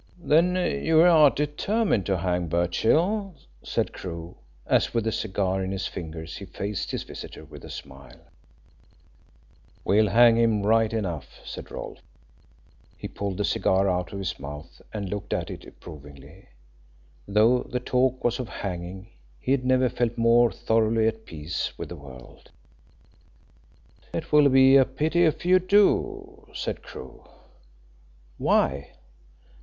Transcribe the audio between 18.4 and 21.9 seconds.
hanging, he had never felt more thoroughly at peace with